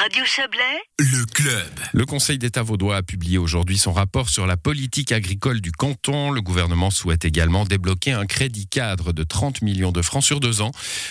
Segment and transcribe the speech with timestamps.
[0.00, 1.72] Radio Chablais, Le club.
[1.92, 6.30] Le Conseil d'État vaudois a publié aujourd'hui son rapport sur la politique agricole du canton.
[6.30, 10.60] Le gouvernement souhaite également débloquer un crédit cadre de 30 millions de francs sur deux
[10.60, 10.70] ans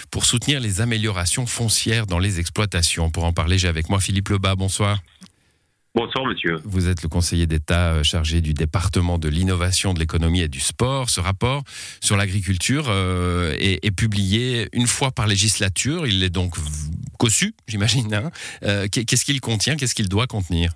[0.10, 3.12] pour soutenir les améliorations foncières dans les exploitations.
[3.12, 4.56] Pour en parler, j'ai avec moi Philippe Lebas.
[4.56, 5.02] Bonsoir.
[5.98, 6.58] Bonsoir, monsieur.
[6.64, 10.60] Vous êtes le conseiller d'État euh, chargé du département de l'innovation, de l'économie et du
[10.60, 11.10] sport.
[11.10, 11.64] Ce rapport
[12.02, 16.06] sur l'agriculture euh, est, est publié une fois par législature.
[16.06, 16.54] Il est donc
[17.18, 18.14] cossu, j'imagine.
[18.14, 18.30] hein.
[18.62, 19.76] Euh, qu'est- Qu'est-ce qu'il contient?
[19.76, 20.70] Qu'est-ce qu'il doit contenir?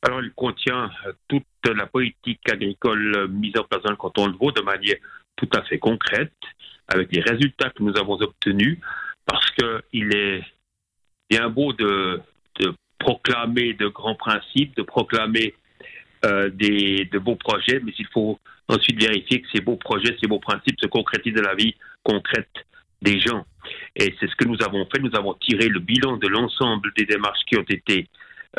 [0.00, 0.90] Alors, il contient
[1.28, 4.96] toute la politique agricole mise en place dans le canton de Vaud de manière
[5.36, 6.32] tout à fait concrète,
[6.88, 8.78] avec les résultats que nous avons obtenus,
[9.26, 10.42] parce qu'il est
[11.28, 12.22] bien beau de,
[12.60, 15.54] de proclamer de grands principes, de proclamer
[16.24, 18.38] euh, des, de beaux projets, mais il faut
[18.68, 21.74] ensuite vérifier que ces beaux projets, ces beaux principes se concrétisent dans la vie
[22.04, 22.56] concrète
[23.02, 23.44] des gens.
[23.96, 25.00] Et c'est ce que nous avons fait.
[25.00, 28.08] Nous avons tiré le bilan de l'ensemble des démarches qui ont été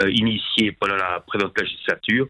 [0.01, 2.27] euh, initiées pendant la présente législature.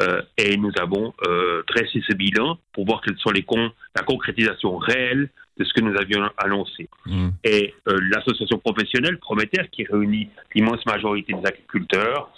[0.00, 4.02] Euh, et nous avons euh, dressé ce bilan pour voir quelles sont les con la
[4.02, 6.88] concrétisation réelle de ce que nous avions annoncé.
[7.06, 7.30] Hmm.
[7.42, 12.30] Et euh, l'association professionnelle Prométhère, qui réunit l'immense majorité des agriculteurs,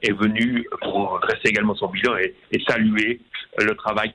[0.00, 3.20] est venue pour dresser également son bilan et, et saluer
[3.58, 4.14] le travail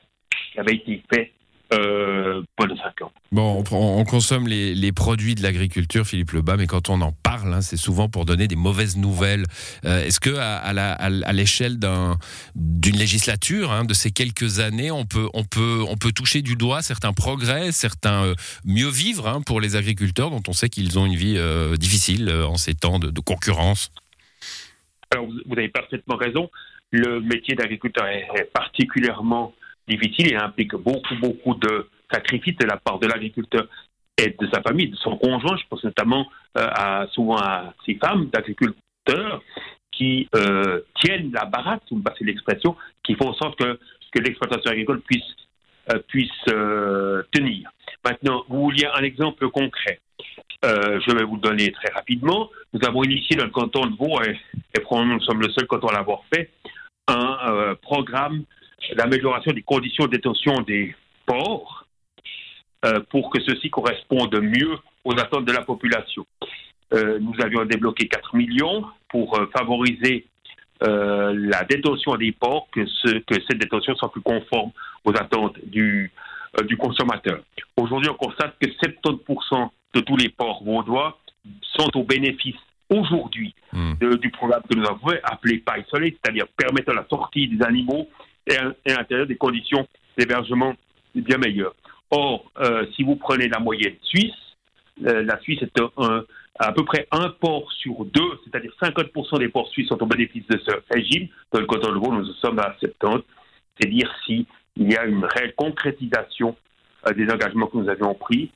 [0.52, 1.34] qui avait été fait
[1.74, 3.12] euh, pendant cinq ans.
[3.32, 7.54] Bon, on, consomme les, les produits de l'agriculture, Philippe Lebas, mais quand on en parle,
[7.54, 9.46] hein, c'est souvent pour donner des mauvaises nouvelles.
[9.86, 12.18] Euh, Est-ce que à, à la- à l- à l'échelle d'un-
[12.56, 16.56] d'une législature, hein, de ces quelques années, on peut, on peut, on peut toucher du
[16.56, 21.00] doigt certains progrès, certains euh, mieux vivre hein, pour les agriculteurs, dont on sait qu'ils
[21.00, 21.40] ont une vie
[21.78, 23.92] difficile en ces temps de, de concurrence?
[25.12, 26.50] Alors, vous avez parfaitement raison.
[26.92, 29.54] Le métier d'agriculteur est particulièrement
[29.98, 33.68] difficile et implique beaucoup, beaucoup de sacrifices de la part de l'agriculteur
[34.18, 35.58] et de sa famille, de son conjoint.
[35.58, 39.42] Je pense notamment euh, à, souvent à ces femmes d'agriculteurs
[39.92, 44.20] qui euh, tiennent la baraque, si vous me passez l'expression, qui font en sorte que,
[44.20, 45.24] l'exploitation agricole puisse,
[45.92, 46.44] euh, puisse
[47.32, 47.72] tenir.
[48.04, 50.00] Maintenant, vous vouliez un exemple concret.
[50.64, 52.50] Je vais vous le donner très rapidement.
[52.74, 54.38] Nous avons initié dans le canton de Vaud, et,
[54.82, 56.52] probablement nous sommes le seul canton à l'avoir fait,
[57.08, 58.44] un programme
[58.96, 61.86] d'amélioration des conditions de détention des porcs
[62.86, 66.26] euh, pour que ceux-ci correspondent mieux aux attentes de la population.
[66.94, 70.26] Euh, nous avions débloqué 4 millions pour euh, favoriser
[70.84, 74.72] euh, la détention des porcs, que, ce- que cette détention soit plus conforme
[75.06, 76.12] aux attentes du,
[76.68, 77.40] du consommateur.
[77.78, 81.20] Aujourd'hui, on constate que 70% de tous les porcs vaudois
[81.78, 82.56] sont au bénéfice
[82.90, 83.94] aujourd'hui Hmm.
[84.20, 88.10] du programme que nous avons appelé paille soleil, c'est-à-dire permettant la sortie des animaux
[88.52, 88.58] et
[88.92, 90.76] à, l'intérieur des conditions d'hébergement
[91.16, 91.76] bien meilleures.
[92.10, 94.34] Or, euh, si vous prenez la moyenne suisse,
[95.06, 95.82] euh, la Suisse est
[96.60, 100.46] à peu près un port sur deux, c'est-à-dire 50% des ports suisses sont au bénéfice
[100.48, 101.28] de ce régime.
[101.52, 103.24] Dans le canton de Vaud, nous sommes à 70.
[103.80, 104.46] C'est dire s'il
[104.78, 106.56] y a une réelle concrétisation
[107.08, 108.52] euh, des engagements que nous avions pris.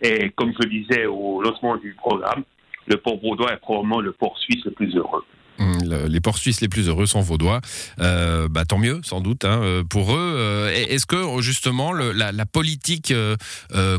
[0.00, 2.44] Et comme je le disais au lancement du programme,
[2.86, 5.22] le port vaudois est probablement le port suisse le plus heureux.
[5.84, 7.60] Le- Les ports suisses les plus heureux sont vaudois.
[8.00, 10.34] Euh, bah, tant mieux, sans doute, hein, euh, pour eux.
[10.36, 13.12] Euh, Est-ce que, justement, la, politique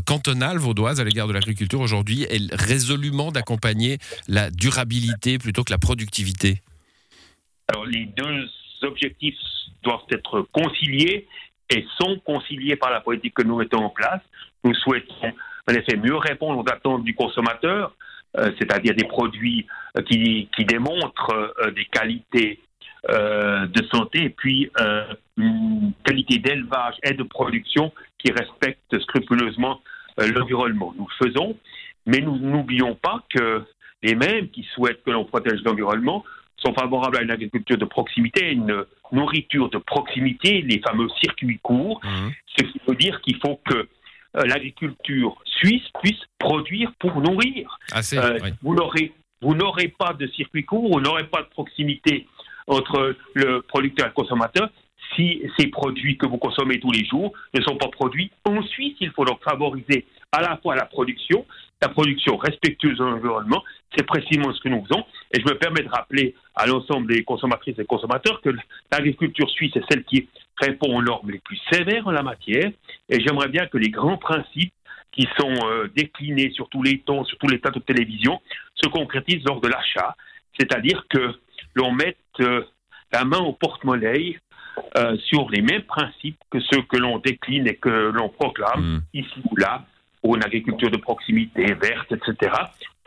[0.06, 3.98] cantonale vaudoise à l'égard de l'agriculture aujourd'hui est résolument d'accompagner
[4.28, 6.60] la durabilité plutôt que la productivité?
[7.68, 8.48] Alors, les deux
[8.82, 9.38] objectifs
[9.82, 11.26] doivent être conciliés
[11.70, 14.20] et sont conciliés par la politique que nous mettons en place.
[14.64, 15.32] Nous souhaitons,
[15.68, 17.94] en effet, mieux répondre aux attentes du consommateur,
[18.58, 19.66] c'est-à-dire des produits
[19.96, 22.60] euh, qui, qui démontrent euh, des qualités
[23.10, 25.04] euh, de santé et puis euh,
[25.36, 29.80] une qualité d'élevage et de production qui respecte scrupuleusement
[30.20, 30.94] euh, l'environnement.
[30.96, 31.56] Nous le faisons,
[32.06, 33.64] mais nous n'oublions pas que
[34.02, 36.24] les mêmes qui souhaitent que l'on protège l'environnement
[36.56, 41.58] sont favorables à une agriculture de proximité, à une nourriture de proximité, les fameux circuits
[41.60, 42.00] courts,
[42.56, 43.88] ce qui veut dire qu'il faut que
[44.36, 47.78] euh, l'agriculture suisse puisse produire pour nourrir.
[47.92, 48.50] Assez, Euh, oui.
[48.62, 49.12] Vous n'aurez
[49.42, 52.28] vous n'aurez pas de circuit court, vous n'aurez pas de proximité
[52.68, 54.70] entre le producteur et le consommateur
[55.16, 58.96] si ces produits que vous consommez tous les jours ne sont pas produits en Suisse.
[59.00, 61.44] Il faut donc favoriser à la fois la production,
[61.82, 63.62] la production respectueuse de l'environnement.
[63.96, 65.04] C'est précisément ce que nous faisons.
[65.32, 68.50] Et je me permets de rappeler à l'ensemble des consommatrices et consommateurs que
[68.90, 72.70] l'agriculture suisse est celle qui répond aux normes les plus sévères en la matière.
[73.08, 74.72] Et j'aimerais bien que les grands principes
[75.12, 78.40] qui sont euh, déclinés sur tous les tons, sur tous les tas de télévision,
[78.74, 80.16] se concrétisent lors de l'achat.
[80.58, 81.34] C'est-à-dire que
[81.74, 82.64] l'on mette euh,
[83.12, 84.38] la main au porte-monnaie
[84.96, 89.00] euh, sur les mêmes principes que ceux que l'on décline et que l'on proclame Mm.
[89.14, 89.84] ici ou là,
[90.22, 92.52] pour une agriculture de proximité, verte, etc.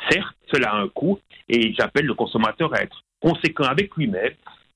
[0.09, 1.19] certes, cela a un coût
[1.49, 4.33] et j'appelle le consommateur à être conséquent avec lui-même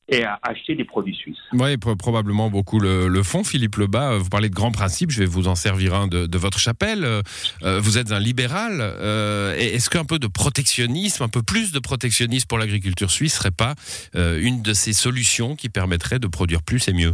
[0.09, 1.37] et à acheter des produits suisses.
[1.53, 3.43] Oui, probablement beaucoup le, font.
[3.43, 6.57] Philippe Lebas, vous parlez de grands principes, je vais vous en servir un de, votre
[6.57, 7.03] chapelle.
[7.03, 8.79] Euh, vous êtes un libéral.
[8.79, 13.51] Euh, est-ce qu'un peu de protectionnisme, un peu plus de protectionnisme pour l'agriculture suisse serait
[13.51, 13.75] pas
[14.15, 17.13] euh, une de ces solutions qui permettrait de produire plus et mieux?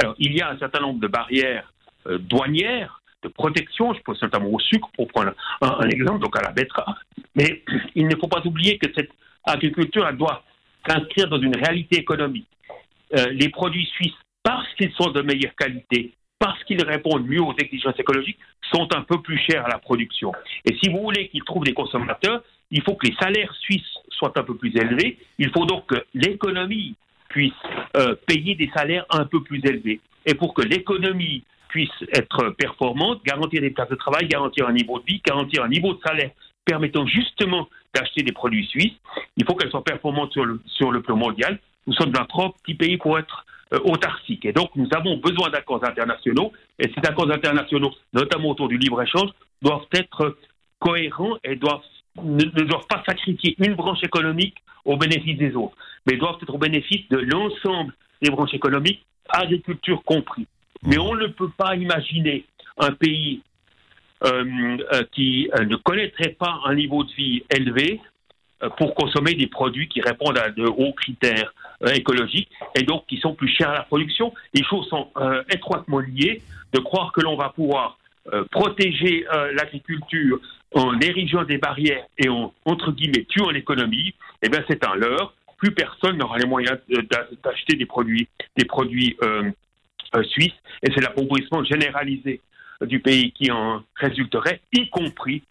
[0.00, 1.72] Alors, il y a un certain nombre de barrières
[2.20, 5.32] douanières de protection, je pense notamment au sucre pour prendre
[5.62, 6.94] un, exemple, donc à la betterave.
[7.34, 7.62] Mais
[7.94, 9.10] il ne faut pas oublier que cette
[9.44, 10.44] agriculture, elle doit
[10.86, 12.48] s'inscrire dans une réalité économique.
[13.16, 17.54] Euh, les produits suisses, parce qu'ils sont de meilleure qualité, parce qu'ils répondent mieux aux
[17.56, 18.38] exigences écologiques,
[18.72, 20.32] sont un peu plus chers à la production.
[20.64, 24.32] Et si vous voulez qu'ils trouvent des consommateurs, il faut que les salaires suisses soient
[24.36, 25.18] un peu plus élevés.
[25.38, 26.96] Il faut donc que l'économie
[27.28, 27.52] puisse
[27.96, 30.00] euh, payer des salaires un peu plus élevés.
[30.26, 34.98] Et pour que l'économie puisse être performante, garantir des places de travail, garantir un niveau
[35.00, 36.30] de vie, garantir un niveau de salaire
[36.64, 38.94] permettant justement d'acheter des produits suisses.
[39.36, 41.58] Il faut qu'elles soient performantes sur le, sur le plan mondial.
[41.86, 44.44] Nous sommes un trop petit pays pour être euh, autarcique.
[44.44, 46.52] Et donc, nous avons besoin d'accords internationaux.
[46.78, 49.30] Et ces accords internationaux, notamment autour du libre-échange,
[49.62, 50.36] doivent être
[50.78, 51.80] cohérents et doivent,
[52.22, 55.76] ne, doivent pas sacrifier une branche économique au bénéfice des autres,
[56.06, 60.46] mais doivent être au bénéfice de l'ensemble des branches économiques, agriculture compris.
[60.82, 62.44] Mais on ne peut pas imaginer
[62.78, 63.53] un pays euh, euh,
[65.12, 68.00] qui euh, ne connaîtraient pas un niveau de vie élevé
[68.78, 71.52] pour consommer des produits qui répondent à de hauts critères
[71.94, 74.32] écologiques et donc qui sont plus chers à la production.
[74.54, 75.08] Les choses sont
[75.50, 76.40] étroitement liées.
[76.72, 77.98] De croire que l'on va pouvoir
[78.50, 80.40] protéger l'agriculture
[80.72, 85.34] en érigeant des barrières et en, entre guillemets, tuant l'économie, eh bien, c'est un leurre.
[85.58, 86.78] Plus personne n'aura les moyens
[87.44, 89.18] d'acheter des produits, des produits
[90.22, 92.40] suisses et c'est l'appauvrissement généralisé
[92.82, 95.42] du pays qui en résulterait, y compris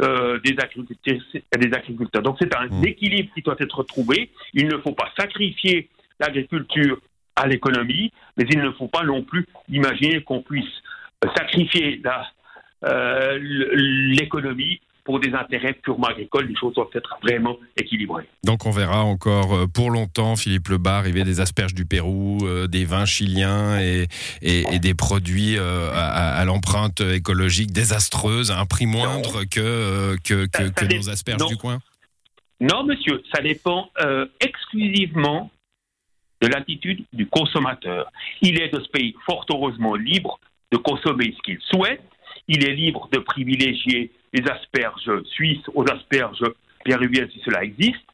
[0.00, 1.18] euh, des, agriculteurs,
[1.58, 2.22] des agriculteurs.
[2.22, 2.84] Donc c'est un mmh.
[2.86, 4.30] équilibre qui doit être trouvé.
[4.54, 5.88] Il ne faut pas sacrifier
[6.18, 7.00] l'agriculture
[7.36, 10.70] à l'économie, mais il ne faut pas non plus imaginer qu'on puisse
[11.36, 12.00] sacrifier
[12.84, 18.28] euh, l'économie pour des intérêts purement agricoles, les choses doivent être vraiment équilibrées.
[18.44, 22.66] Donc on verra encore euh, pour longtemps, Philippe Lebas, arriver des asperges du Pérou, euh,
[22.66, 24.06] des vins chiliens et,
[24.42, 30.94] et, des produits euh, à, l'empreinte écologique désastreuse à un prix moindre que, que, que,
[30.94, 31.78] nos asperges du coin?
[32.60, 33.90] Non, monsieur, ça dépend
[34.40, 35.50] exclusivement
[36.42, 38.10] de l'attitude du consommateur.
[38.40, 40.40] Il est de ce pays fort heureusement libre
[40.72, 42.02] de consommer ce qu'il souhaite.
[42.48, 46.44] Il est libre de privilégier les asperges suisses aux asperges
[46.84, 48.04] péruviennes si cela existe.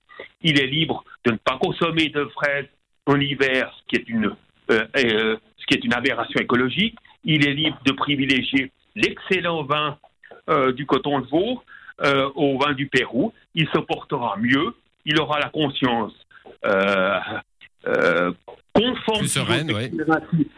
[0.42, 2.66] Il est libre de ne pas consommer de fraises
[3.06, 4.34] en hiver, ce qui est une,
[4.70, 6.96] euh, euh, ce qui est une aberration écologique.
[7.24, 9.98] Il est libre de privilégier l'excellent vin
[10.48, 11.62] euh, du coton de veau
[12.34, 13.32] au vin du Pérou.
[13.54, 14.74] Il se portera mieux.
[15.06, 16.12] Il aura la conscience
[18.74, 19.24] conforme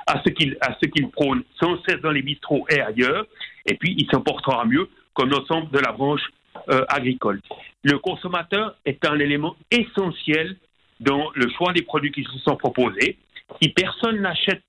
[0.06, 3.24] à ce qu'il à ce qu'il prône sans cesse dans les bistrots et ailleurs.
[3.66, 4.88] Et puis il se portera mieux
[5.18, 6.22] comme l'ensemble de la branche
[6.70, 7.40] euh, agricole.
[7.82, 10.56] Le consommateur est un élément essentiel
[11.00, 13.18] dans le choix des produits qui se sont proposés.
[13.60, 14.62] Si personne n'achète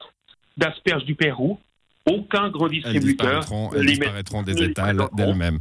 [0.58, 1.60] d'asperges du Pérou,
[2.08, 3.46] aucun grand distributeur.
[3.76, 5.60] Elles disparaîtront, des étals d'elles-mêmes.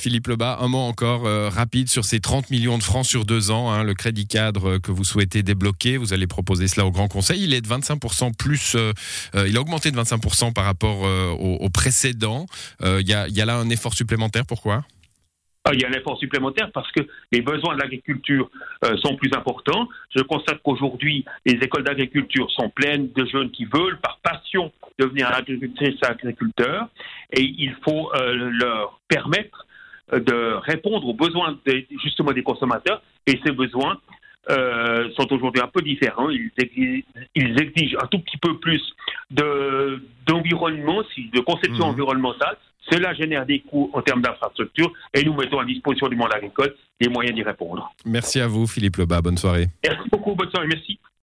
[0.00, 3.50] Philippe Lebas, un mot encore euh, rapide sur ces 30 millions de francs sur deux
[3.50, 5.98] ans, hein, le crédit cadre que vous souhaitez débloquer.
[5.98, 7.44] Vous allez proposer cela au Grand Conseil.
[7.44, 8.92] Il est de 25% plus, euh,
[9.34, 11.02] euh, il a augmenté de 25% par rapport
[11.38, 12.46] au, précédent.
[12.82, 14.44] Il y, a là un effort supplémentaire.
[14.46, 14.84] Pourquoi?
[15.64, 18.50] Ah, il y a un effort supplémentaire parce que les besoins de l'agriculture
[19.02, 19.88] sont plus importants.
[20.14, 25.30] Je constate qu'aujourd'hui, les écoles d'agriculture sont pleines de jeunes qui veulent, par passion, devenir
[25.30, 26.88] agriculteurs.
[27.32, 29.66] Et il faut leur permettre
[30.12, 31.58] de répondre aux besoins
[32.02, 33.02] justement des consommateurs.
[33.26, 33.98] Et ces besoins
[34.48, 36.28] sont aujourd'hui un peu différents.
[36.30, 38.82] Ils exigent, un tout petit peu plus
[39.30, 41.90] d'environnement, de, conception mmh.
[41.90, 42.56] environnementale.
[42.90, 46.74] Cela génère des coûts en termes d'infrastructure et nous mettons à disposition du monde agricole
[47.00, 47.92] les moyens d'y répondre.
[48.04, 49.20] Merci à vous, Philippe Lebas.
[49.20, 49.66] Bonne soirée.
[49.84, 50.34] Merci beaucoup.
[50.34, 50.66] Bonne soirée.
[50.66, 50.98] Merci.